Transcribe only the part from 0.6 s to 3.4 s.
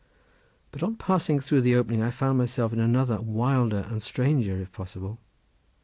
But on passing through the opening I found myself in another,